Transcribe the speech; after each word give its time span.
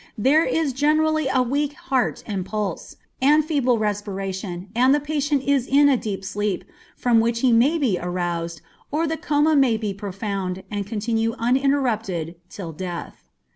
There 0.17 0.43
is 0.45 0.73
generally 0.73 1.27
a 1.27 1.43
weak 1.43 1.73
heart 1.73 2.23
and 2.25 2.43
pulse, 2.43 2.95
and 3.21 3.45
feeble 3.45 3.77
respiration, 3.77 4.69
and 4.75 4.95
the 4.95 4.99
patient 4.99 5.43
is 5.43 5.67
in 5.67 5.89
a 5.89 5.95
deep 5.95 6.25
sleep, 6.25 6.63
from 6.95 7.19
which 7.19 7.41
he 7.41 7.51
may 7.51 7.77
be 7.77 7.99
aroused; 7.99 8.61
or 8.89 9.05
the 9.05 9.15
coma 9.15 9.55
may 9.55 9.77
be 9.77 9.93
profound, 9.93 10.63
and 10.71 10.87
continue 10.87 11.35
uninterrupted 11.37 12.33
till 12.49 12.71
death. 12.71 13.29